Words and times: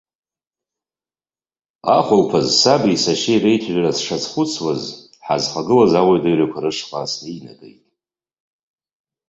Ахәылԥаз 1.97 2.47
саби 2.59 3.01
сашьеи 3.03 3.41
реицәажәара 3.43 3.91
сшазхәыцуаз, 3.97 4.83
ҳазхагылаз 5.25 5.91
ауадаҩрақәа 5.99 6.59
рышҟа 6.63 7.01
снианагеит. 7.11 7.81